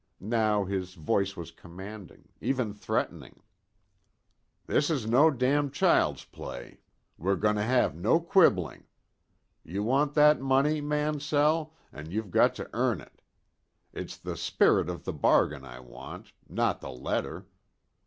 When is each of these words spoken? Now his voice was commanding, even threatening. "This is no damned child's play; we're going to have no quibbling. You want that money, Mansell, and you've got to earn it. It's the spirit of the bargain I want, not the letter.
Now 0.33 0.65
his 0.65 0.95
voice 0.95 1.37
was 1.37 1.51
commanding, 1.51 2.29
even 2.41 2.73
threatening. 2.73 3.43
"This 4.65 4.89
is 4.89 5.05
no 5.05 5.29
damned 5.29 5.73
child's 5.75 6.25
play; 6.25 6.79
we're 7.19 7.35
going 7.35 7.57
to 7.57 7.61
have 7.63 7.93
no 7.95 8.19
quibbling. 8.19 8.85
You 9.63 9.83
want 9.83 10.15
that 10.15 10.41
money, 10.41 10.81
Mansell, 10.81 11.75
and 11.93 12.11
you've 12.11 12.31
got 12.31 12.55
to 12.55 12.67
earn 12.73 12.99
it. 12.99 13.21
It's 13.93 14.17
the 14.17 14.35
spirit 14.35 14.89
of 14.89 15.03
the 15.03 15.13
bargain 15.13 15.63
I 15.63 15.79
want, 15.79 16.31
not 16.49 16.81
the 16.81 16.89
letter. 16.89 17.45